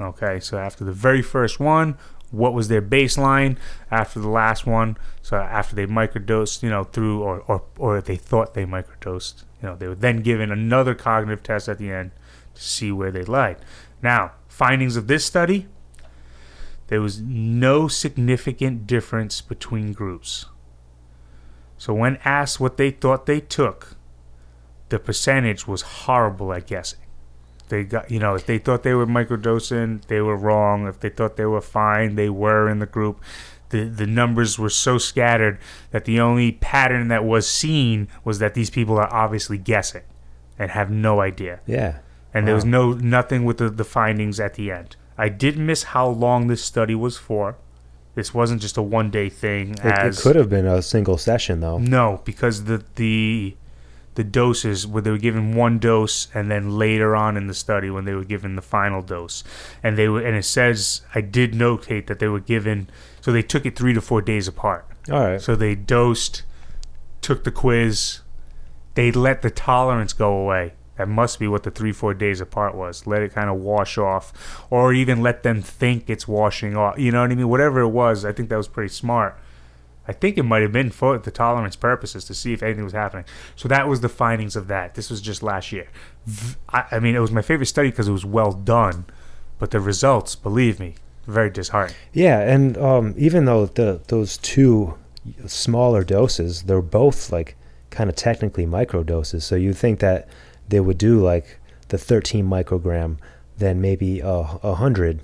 [0.00, 1.98] Okay, so after the very first one,
[2.32, 3.56] what was their baseline?
[3.90, 8.16] After the last one, so after they microdosed, you know, through or or or they
[8.16, 12.10] thought they microdosed, you know, they were then given another cognitive test at the end
[12.54, 13.58] to see where they lied.
[14.02, 15.68] Now, findings of this study
[16.92, 20.44] there was no significant difference between groups.
[21.78, 23.96] So, when asked what they thought they took,
[24.90, 27.00] the percentage was horrible at guessing.
[27.72, 30.86] They got, you know, if they thought they were microdosing, they were wrong.
[30.86, 33.22] If they thought they were fine, they were in the group.
[33.70, 35.58] The, the numbers were so scattered
[35.90, 40.02] that the only pattern that was seen was that these people are obviously guessing
[40.58, 42.00] and have no idea Yeah.
[42.34, 44.96] and there was no nothing with the, the findings at the end.
[45.16, 47.56] I did miss how long this study was for.
[48.14, 49.70] This wasn't just a one day thing.
[49.82, 51.78] It, it could have been a single session though.
[51.78, 53.56] no, because the the
[54.14, 57.88] the doses where they were given one dose and then later on in the study
[57.88, 59.42] when they were given the final dose
[59.82, 63.42] and they were and it says I did notate that they were given so they
[63.42, 64.86] took it three to four days apart.
[65.10, 65.40] All right.
[65.40, 66.42] So they dosed,
[67.20, 68.20] took the quiz,
[68.94, 70.74] they let the tolerance go away.
[70.96, 73.06] That must be what the three, four days apart was.
[73.06, 76.98] Let it kind of wash off, or even let them think it's washing off.
[76.98, 77.48] You know what I mean?
[77.48, 79.38] Whatever it was, I think that was pretty smart.
[80.06, 82.92] I think it might have been for the tolerance purposes to see if anything was
[82.92, 83.24] happening.
[83.54, 84.94] So that was the findings of that.
[84.94, 85.88] This was just last year.
[86.68, 89.04] I mean, it was my favorite study because it was well done,
[89.58, 91.96] but the results, believe me, very disheartening.
[92.12, 94.94] Yeah, and um, even though the those two
[95.46, 97.56] smaller doses, they're both like
[97.90, 99.44] kind of technically micro doses.
[99.44, 100.28] So you think that
[100.68, 103.18] they would do like the 13 microgram,
[103.58, 104.28] then maybe a,
[104.62, 105.20] a hundred,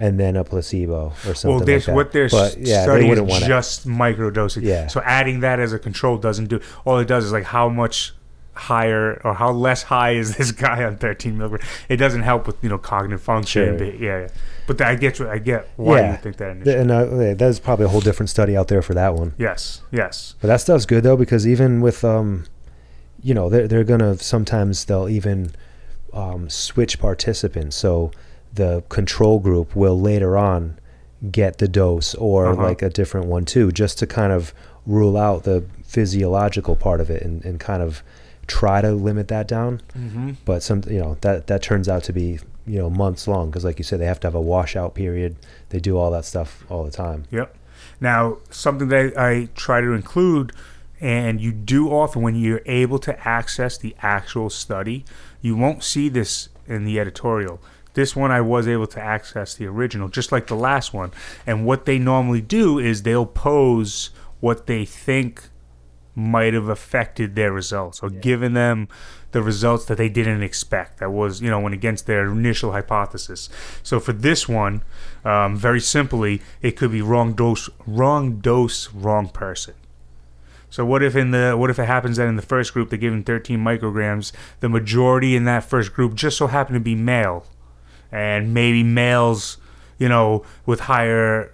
[0.00, 1.94] and then a placebo or something well, this like that.
[1.94, 4.62] what they're but yeah, studying wouldn't is just microdosing.
[4.62, 4.86] Yeah.
[4.88, 6.60] So adding that as a control doesn't do.
[6.84, 8.14] All it does is like how much
[8.54, 11.64] higher or how less high is this guy on 13 milligrams.
[11.88, 13.78] It doesn't help with you know cognitive function.
[13.78, 13.78] Sure.
[13.78, 14.28] But yeah, yeah.
[14.66, 16.12] But I get I get why Yeah.
[16.12, 16.50] you think that.
[16.52, 16.74] Initially.
[16.76, 19.34] And uh, there's probably a whole different study out there for that one.
[19.38, 22.46] yes, yes, But that stuff's good though because even with um,
[23.22, 25.52] you know, they're they're gonna sometimes they'll even
[26.12, 27.76] um, switch participants.
[27.76, 28.10] So
[28.52, 30.78] the control group will later on
[31.30, 32.62] get the dose or Uh-huh.
[32.62, 34.52] like a different one too, just to kind of
[34.86, 38.02] rule out the physiological part of it and, and kind of
[38.46, 39.80] try to limit that down.
[39.96, 40.32] mm-hmm.
[40.44, 43.64] But some you know that that turns out to be you know months long because
[43.64, 45.36] like you said they have to have a washout period.
[45.68, 47.24] They do all that stuff all the time.
[47.30, 47.54] Yep.
[48.00, 50.52] Now, something that I try to include,
[51.00, 55.04] and you do often when you're able to access the actual study,
[55.42, 57.60] you won't see this in the editorial.
[57.94, 61.10] This one I was able to access the original, just like the last one.
[61.46, 65.50] And what they normally do is they'll pose what they think
[66.14, 68.88] might have affected their results or given them
[69.32, 70.98] the results that they didn't expect.
[70.98, 73.48] That was, you know, went against their initial hypothesis.
[73.82, 74.82] So for this one,
[75.24, 79.74] um, very simply, it could be wrong dose, wrong dose, wrong person.
[80.68, 82.98] So what if in the what if it happens that in the first group they're
[82.98, 87.44] given 13 micrograms, the majority in that first group just so happen to be male,
[88.12, 89.56] and maybe males,
[89.98, 91.52] you know, with higher,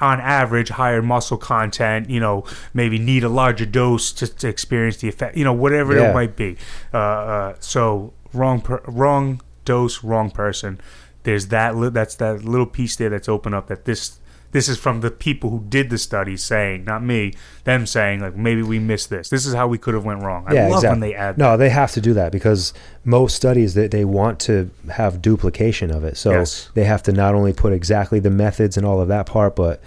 [0.00, 4.98] on average, higher muscle content, you know, maybe need a larger dose to, to experience
[4.98, 6.10] the effect, you know, whatever Yeah.
[6.10, 6.56] it might be.
[6.92, 10.80] Uh, uh, so wrong, per, wrong dose, wrong person.
[11.22, 11.74] There's that.
[11.76, 13.66] Li- that's that little piece there that's open up.
[13.68, 14.20] That this.
[14.52, 18.36] This is from the people who did the study saying, not me, them saying like
[18.36, 19.28] maybe we missed this.
[19.28, 20.44] This is how we could have went wrong.
[20.46, 20.88] I yeah, love exactly.
[20.90, 22.72] when they add no, they have to do that because
[23.04, 26.16] most studies that they want to have duplication of it.
[26.16, 26.70] So Yes.
[26.74, 29.80] they have to not only put exactly the methods and all of that part, but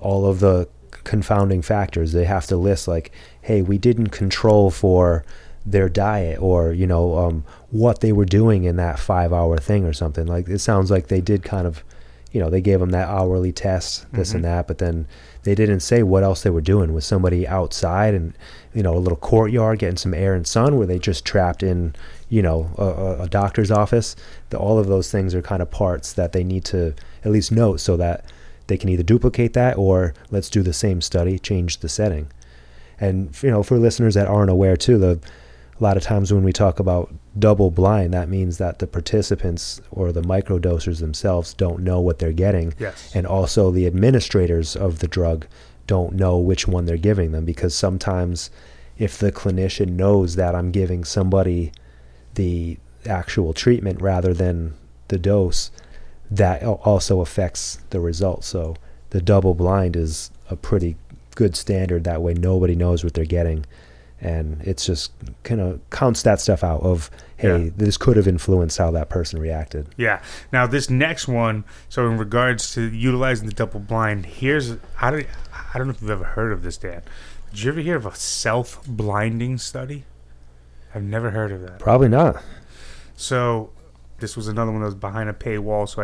[0.00, 0.68] all of the
[1.04, 2.12] confounding factors.
[2.12, 5.24] They have to list like, hey, we didn't control for
[5.64, 9.84] their diet or you know um, what they were doing in that five hour thing
[9.84, 10.26] or something.
[10.26, 11.82] Like it sounds like they did kind of,
[12.36, 14.52] you know, they gave them that hourly test, this and mm-hmm.
[14.52, 15.06] that, but then
[15.44, 16.92] they didn't say what else they were doing.
[16.92, 18.34] Was somebody outside and
[18.74, 20.76] you know a little courtyard getting some air and sun?
[20.76, 21.94] Were they just trapped in
[22.28, 24.16] you know a, a- a doctor's office?
[24.50, 26.94] The, all of those things are kind of parts that they need to
[27.24, 28.26] at least note so that
[28.66, 32.28] they can either duplicate that or let's do the same study, change the setting.
[33.00, 35.20] And you know, for listeners that aren't aware too, the
[35.78, 39.80] a lot of times when we talk about double blind, that means that the participants
[39.90, 43.10] or the microdosers themselves don't know what they're getting, Yes.
[43.14, 45.46] and also the administrators of the drug
[45.86, 48.50] don't know which one they're giving them because sometimes
[48.98, 51.72] if the clinician knows that I'm giving somebody
[52.34, 54.74] the actual treatment rather than
[55.08, 55.70] the dose,
[56.30, 58.48] that also affects the results.
[58.48, 58.74] So
[59.10, 60.96] the double blind is a pretty
[61.34, 62.04] good standard.
[62.04, 63.64] That way, nobody knows what they're getting,
[64.20, 67.70] and it's just kind of counts that stuff out of hey, Yeah.
[67.76, 69.88] this could have influenced how that person reacted.
[69.96, 70.22] Yeah.
[70.52, 75.26] Now this next one, so in regards to utilizing the double blind, here's I don't
[75.74, 77.02] I don't know if you've ever heard of this, Dan.
[77.50, 80.04] Did you ever hear of a self-blinding study?
[80.94, 81.78] I've never heard of that.
[81.78, 82.42] Probably not.
[83.16, 83.70] So
[84.18, 86.02] this was another one that was behind a paywall, so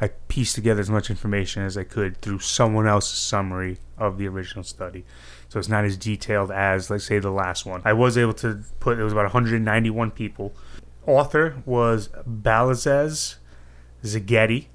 [0.00, 4.16] I I pieced together as much information as I could through someone else's summary of
[4.18, 5.04] the original study.
[5.52, 7.82] So it's not as detailed as, let's say, the last one.
[7.84, 10.54] I was able to put it was about 191 people.
[11.06, 13.34] Author was Balázs
[14.02, 14.68] Szigeti,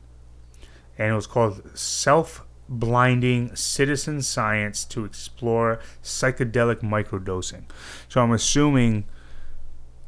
[0.95, 7.63] and it was called Self Blinding Citizen Science to Explore Psychedelic Microdosing.
[8.07, 9.05] So I'm assuming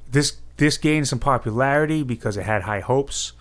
[0.07, 3.33] this this gained some popularity because it had high hopes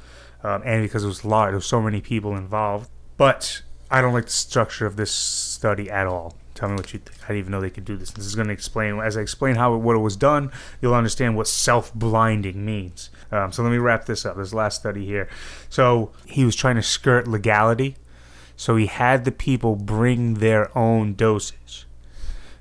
[0.42, 1.50] um, and because it was large.
[1.50, 2.88] There was so many people involved.
[3.18, 3.60] But
[3.90, 6.34] I don't like the structure of this study at all.
[6.58, 7.22] Tell me what you think.
[7.22, 8.10] I didn't even know they could do this.
[8.10, 10.50] This is going to explain as I explain how what it was done.
[10.82, 13.10] You'll understand what self-blinding means.
[13.30, 14.36] Um, so let me wrap this up.
[14.36, 15.28] This last study here.
[15.68, 17.94] So he was trying to skirt legality.
[18.56, 21.86] So he had the people bring their own dosage.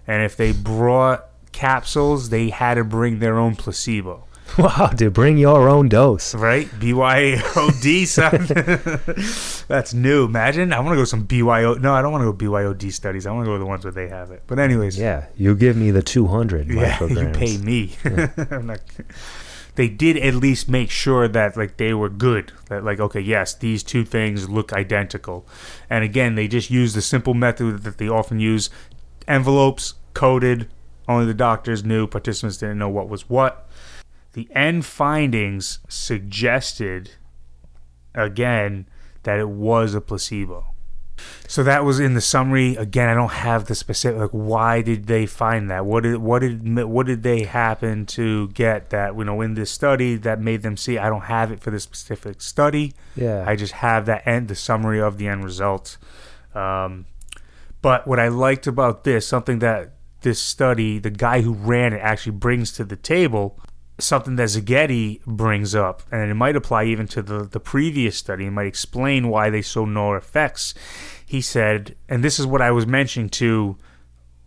[0.05, 4.25] And if they brought capsules, they had to bring their own placebo.
[4.57, 6.33] Wow, dude, bring your own dose.
[6.33, 6.67] Right?
[6.67, 9.65] BYOD, son.
[9.67, 10.25] That's new.
[10.25, 10.73] Imagine.
[10.73, 11.75] I want to go some BYO.
[11.75, 13.27] No, I don't want to go BYOD studies.
[13.27, 14.43] I want to go to the ones where they have it.
[14.47, 14.97] But, anyways.
[14.97, 17.95] Yeah, you give me the 200 Yeah, you pay me.
[18.49, 18.79] I'm not,
[19.77, 22.51] they did at least make sure that like they were good.
[22.67, 25.45] That like okay, yes, these two things look identical.
[25.87, 28.71] And again, they just used the simple method that they often use:
[29.27, 30.67] envelopes coded.
[31.07, 32.07] Only the doctors knew.
[32.07, 33.66] Participants didn't know what was what.
[34.37, 37.13] The end findings suggested
[38.13, 38.87] again
[39.23, 40.75] that it was a placebo.
[41.47, 42.75] So that was in the summary.
[42.75, 44.21] Again, I don't have the specific.
[44.21, 45.87] Like, why did they find that?
[45.87, 49.71] What did what did what did they happen to get that you know in this
[49.71, 50.99] study that made them see?
[50.99, 52.93] I don't have it for this specific study.
[53.15, 53.43] Yeah.
[53.43, 55.97] I just have that end the summary of the end result.
[56.53, 57.07] Um,
[57.81, 62.01] but what I liked about this, something that this study, the guy who ran it,
[62.03, 63.59] actually brings to the table,
[63.99, 68.45] something that Szigeti brings up, and it might apply even to the, the previous study.
[68.45, 70.73] It might explain why they saw no effects.
[71.25, 73.77] He said, and this is what I was mentioning to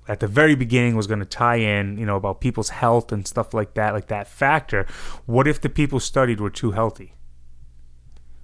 [0.08, 3.26] at the very beginning was going to tie in, you know, about people's health and
[3.28, 4.86] stuff like that, like that factor.
[5.26, 7.14] What if the people studied were too healthy?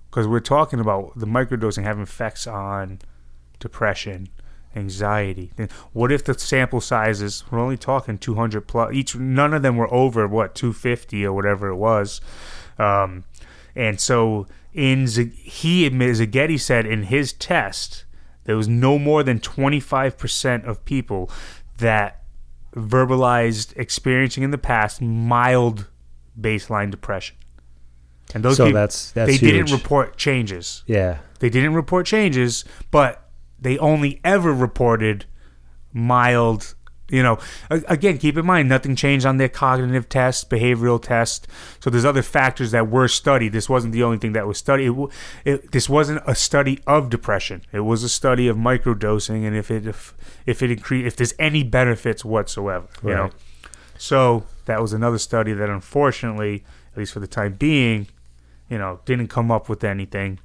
[0.09, 3.01] Because we're talking about the microdosing having effects on
[3.59, 4.29] depression,
[4.77, 5.51] anxiety.
[5.57, 7.45] Then what if the sample sizes?
[7.51, 8.93] We're only talking 200 plus.
[8.93, 12.21] Each none of them were over what 250 or whatever it was.
[12.79, 13.25] Um,
[13.75, 18.05] and so in Z- he admits Szigeti said in his test
[18.45, 21.31] there was no more than 25% of people
[21.79, 22.23] that
[22.75, 25.87] verbalized experiencing in the past mild
[26.41, 27.37] baseline depression.
[28.35, 30.83] And those So people, that's- that's they didn't report changes.
[30.87, 31.19] yeah.
[31.39, 33.26] They didn't report changes, but
[33.59, 35.25] they only ever reported
[35.93, 36.75] mild
[37.09, 37.39] You know,
[37.71, 41.47] again, keep in mind nothing changed on their cognitive test, behavioral test.
[41.79, 43.53] So there's other factors that were studied.
[43.53, 44.89] This wasn't the only thing that was studied.
[44.89, 45.09] It,
[45.45, 47.63] it, this wasn't a study of depression.
[47.71, 50.15] It was a study of microdosing and if it if
[50.47, 52.89] if it increase if there's any benefits whatsoever.
[53.05, 53.31] You know,
[53.99, 58.09] so that was another study that unfortunately, at least for the time being,
[58.69, 60.41] you know, didn't come up with anything.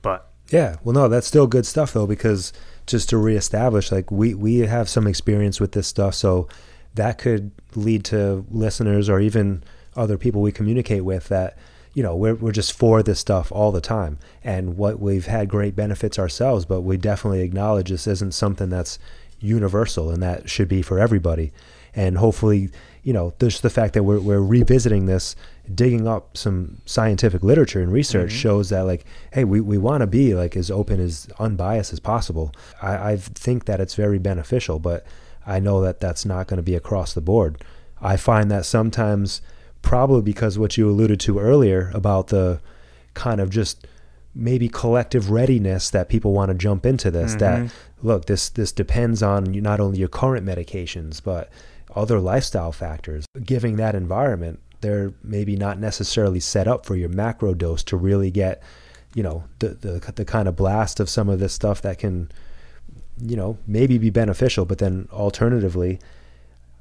[0.00, 2.52] But yeah, well, no, that's still good stuff though because
[2.86, 6.48] just to reestablish like we we have some experience with this stuff so
[6.94, 9.62] that could lead to listeners or even
[9.96, 11.58] other people we communicate with that
[11.94, 14.18] you know we're, we're just for this stuff all the time.
[14.44, 18.98] And what we've had great benefits ourselves but we definitely acknowledge this isn't something that's
[19.40, 21.52] universal and that should be for everybody.
[21.94, 22.70] And hopefully
[23.06, 25.36] you know just the fact that we're, we're revisiting this
[25.72, 28.40] digging up some scientific literature and research mm-hmm.
[28.40, 32.00] shows that like hey we, we want to be like as open as unbiased as
[32.00, 32.52] possible
[32.82, 35.06] I, I think that it's very beneficial but
[35.46, 37.62] i know that that's not going to be across the board
[38.02, 39.40] i find that sometimes
[39.82, 42.60] probably because what you alluded to earlier about the
[43.14, 43.86] kind of just
[44.34, 47.66] maybe collective readiness that people want to jump into this mm-hmm.
[47.66, 51.52] that look this this depends on not only your current medications but
[51.96, 57.54] other lifestyle factors giving that environment they're maybe not necessarily set up for your macro
[57.54, 58.62] dose to really get,
[59.14, 62.30] you know, the the the kind of blast of some of this stuff that can,
[63.20, 64.64] you know, maybe be beneficial.
[64.64, 65.98] But then alternatively,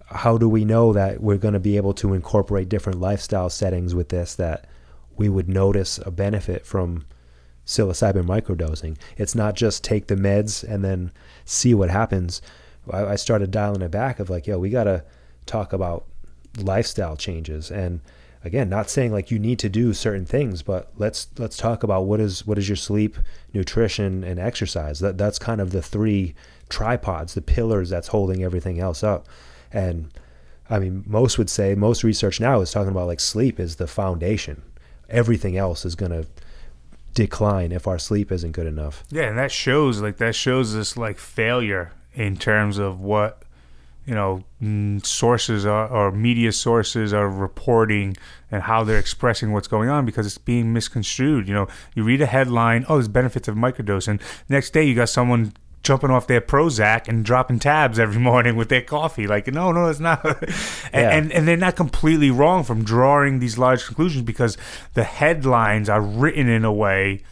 [0.08, 3.96] how do we know that we're going to be able to incorporate different lifestyle settings
[3.96, 4.68] with this that
[5.18, 7.06] we would notice a benefit from
[7.66, 8.98] psilocybin microdosing?
[9.18, 11.12] It's not just take the meds and then
[11.46, 12.42] see what happens.
[12.92, 15.04] I, I started dialing it back of like, yo, we got to
[15.46, 16.06] talk about
[16.58, 17.72] lifestyle changes.
[17.72, 18.02] And
[18.46, 22.06] again not saying like you need to do certain things but let's let's talk about
[22.06, 23.18] what is what is your sleep
[23.54, 25.00] nutrition and exercise.
[25.00, 26.36] That that's kind of the three
[26.70, 29.28] tripods the pillars that's holding everything else up.
[29.74, 30.14] And
[30.70, 33.88] i mean most would say most research now is talking about like sleep is the
[33.88, 34.62] foundation.
[35.10, 36.28] Everything else is going to
[37.14, 39.04] decline if our sleep isn't good enough.
[39.10, 43.44] Yeah and that shows like that shows this like failure in terms of what
[44.06, 48.16] you know mm, sources are, or media sources are reporting
[48.52, 51.48] and how they're expressing what's going on because it's being misconstrued.
[51.48, 54.22] You know, you read a headline, oh, there's benefits of microdosing.
[54.50, 55.54] Next day, you got someone
[55.86, 59.28] jumping off their Prozac and dropping tabs every morning with their coffee.
[59.28, 60.26] Like, no, no, it's not.
[60.26, 60.44] and,
[60.94, 61.16] yeah.
[61.16, 64.58] and, and they're not completely wrong from drawing these large conclusions because
[64.96, 67.24] the headlines are written in a way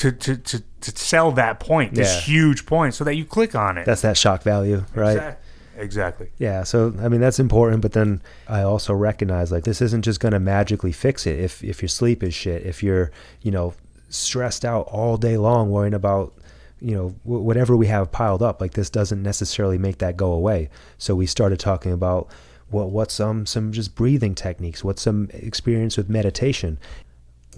[0.00, 2.20] to to to, to sell that point, this yeah.
[2.22, 3.84] huge point, so that you click on it.
[3.84, 5.12] That's that shock value, right?
[5.12, 5.46] Exactly.
[5.76, 6.30] Exactly.
[6.38, 6.62] Yeah.
[6.64, 10.32] So I mean that's important, but then I also recognize like this isn't just going
[10.32, 11.38] to magically fix it.
[11.38, 13.10] If if your sleep is shit, if you're
[13.42, 13.74] you know
[14.08, 16.34] stressed out all day long worrying about
[16.80, 20.32] you know w- whatever we have piled up, like this doesn't necessarily make that go
[20.32, 20.68] away.
[20.98, 22.28] So we started talking about
[22.68, 26.78] what what's some some just breathing techniques, what's some experience with meditation.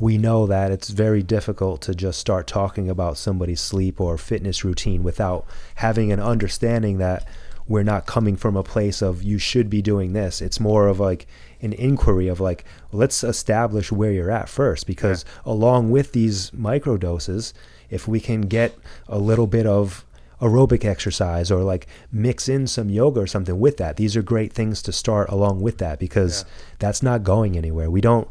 [0.01, 4.65] We know that it's very difficult to just start talking about somebody's sleep or fitness
[4.65, 7.27] routine without having an understanding that
[7.69, 10.41] we're not coming from a place of you should be doing this.
[10.41, 11.27] It's more of like
[11.61, 15.53] an inquiry of like let's establish where you're at first because yeah.
[15.53, 17.55] along with these micro doses,
[17.89, 18.77] if we can get
[19.09, 20.05] a little bit of
[20.43, 23.97] aerobic exercise or like mix in some yoga or something with that.
[23.97, 26.53] These are great things to start along with that because yeah.
[26.81, 27.89] that's not going anywhere.
[27.89, 28.29] We don't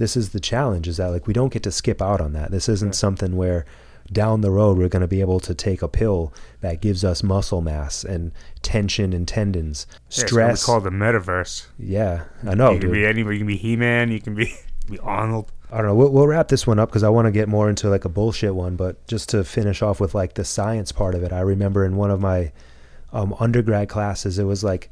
[0.00, 2.50] this is the challenge is that like we don't get to skip out on that.
[2.50, 2.92] This isn't yeah.
[2.92, 3.66] something where
[4.10, 6.32] down the road we're going to be able to take a pill
[6.62, 8.32] that gives us muscle mass and
[8.62, 9.86] tension and tendons.
[10.08, 10.62] Stress.
[10.62, 11.66] yeah, called the metaverse.
[11.78, 12.94] Yeah i know you can dude.
[12.94, 14.10] be anybody you can be he-man.
[14.10, 14.54] You can be,
[14.90, 15.52] be arnold.
[15.70, 15.94] I don't know.
[15.94, 18.08] We'll, we'll wrap this one up because i want to get more into like a
[18.08, 21.40] bullshit one but just to finish off with like the science part of it i
[21.40, 22.50] remember in one of my
[23.12, 24.90] um, undergrad classes it was like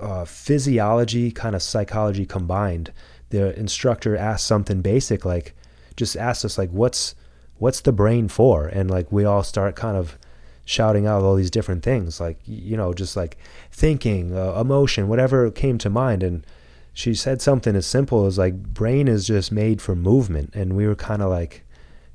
[0.00, 2.92] uh, physiology kind of psychology combined
[3.32, 5.54] the instructor asked something basic like
[5.96, 7.14] just asked us like what's
[7.62, 8.66] what's the brain for?
[8.66, 10.18] And like we all start kind of
[10.64, 13.36] shouting out all these different things, like you know, just like
[13.70, 16.22] thinking, uh, emotion, whatever came to mind.
[16.24, 16.44] And
[16.92, 20.88] she said something as simple as like brain is just made for movement, and we
[20.88, 21.62] were kind of like,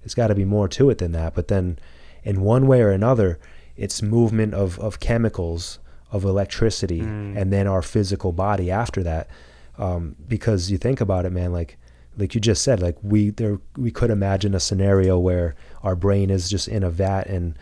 [0.01, 1.33] there's got to be more to it than that.
[1.33, 1.79] But then,
[2.23, 3.39] in one way or another,
[3.77, 5.79] it's movement of of chemicals,
[6.11, 7.37] of electricity, mm.
[7.37, 9.29] and then our physical body after that.
[9.77, 11.77] Um, because you think about it, man, like
[12.17, 16.29] like you just said, like we there we could imagine a scenario where our brain
[16.29, 17.57] is just in a vat and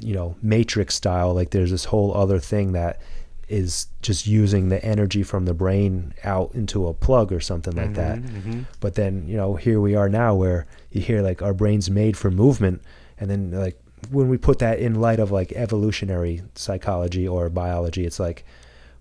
[0.00, 3.00] you know matrix style like there's this whole other thing that
[3.48, 7.92] is just using the energy from the brain out into a plug or something like
[7.92, 8.18] mm-hmm, that.
[8.18, 8.62] Mm-hmm.
[8.80, 12.16] But then, you know, here we are now where you hear like our brain's made
[12.16, 12.82] for movement
[13.18, 13.80] and then like
[14.10, 18.44] when we put that in light of like evolutionary psychology or biology, it's like,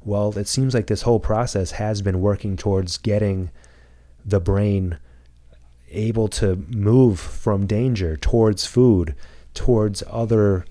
[0.08, 3.51] well, it seems like this whole process has been working towards getting
[4.26, 4.97] the brain
[5.91, 9.16] able to move from danger towards food,
[9.53, 10.66] towards other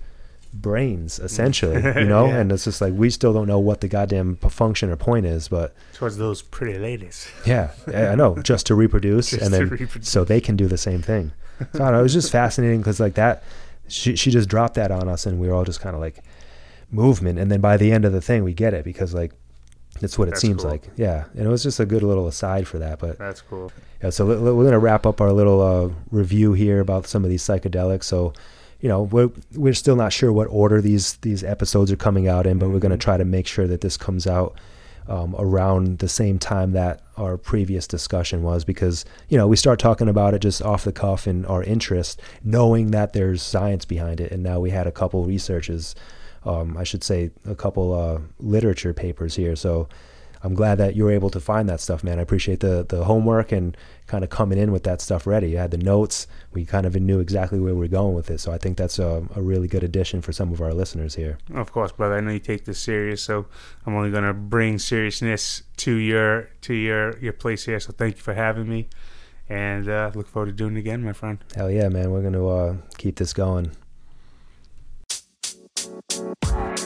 [0.55, 1.25] brains, mm.
[1.25, 2.27] essentially, you know?
[2.27, 2.39] Yeah.
[2.39, 5.49] And it's just like, we still don't know what the goddamn function or point is,
[5.49, 7.29] but Towards those pretty ladies.
[7.45, 10.09] yeah, I know, just to reproduce Just and then reproduce.
[10.09, 11.33] so they can do the same thing.
[11.59, 13.43] So I don't know, it was just fascinating because like that,
[13.89, 16.23] she, she just dropped that on us and we were all just kind of like
[16.91, 17.39] movement.
[17.39, 19.33] And then by the end of the thing, we get it because like,
[20.01, 20.73] that's what it That's seems cool.
[20.73, 20.89] like.
[20.97, 21.25] Yeah.
[21.35, 22.99] And it was just a good little aside for that.
[22.99, 23.73] But That's cool.
[24.03, 27.31] yeah, so we're going to wrap up our little uh, review here about some of
[27.31, 28.05] these psychedelics.
[28.05, 28.35] So,
[28.81, 32.47] you know, we're, we're still not sure what order these, these episodes are coming out
[32.47, 34.59] in, but we're going to try to make sure that this comes out
[35.09, 39.79] um, around the same time that our previous discussion was because, you know, we start
[39.79, 44.21] talking about it just off the cuff in our interest, knowing that there's science behind
[44.21, 44.31] it.
[44.33, 45.95] And now we had a couple researches,
[46.47, 49.57] um, I should say, a couple uh, literature papers here.
[49.57, 49.89] So,
[50.43, 52.19] I'm glad that you were able to find that stuff, man.
[52.21, 53.77] I appreciate the the homework and
[54.07, 55.51] kind of coming in with that stuff ready.
[55.51, 56.29] You had the notes.
[56.53, 58.39] We kind of knew exactly where we were going with it.
[58.39, 61.39] So I think that's a, a really good addition for some of our listeners here.
[61.53, 62.17] Of course, brother.
[62.17, 63.47] I know you take this serious, so
[63.85, 67.81] I'm only gonna bring seriousness to your to your your place here.
[67.81, 68.89] So thank you for having me,
[69.49, 71.39] and uh, look forward to doing it again, my friend.
[71.57, 72.13] Hell yeah, man.
[72.13, 73.73] We're going to uh, keep this going.
[76.17, 76.86] Bye.